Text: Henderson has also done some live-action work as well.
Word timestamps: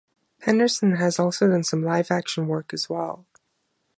Henderson 0.39 0.95
has 0.95 1.19
also 1.19 1.47
done 1.47 1.63
some 1.63 1.83
live-action 1.83 2.47
work 2.47 2.73
as 2.73 2.89
well. 2.89 3.27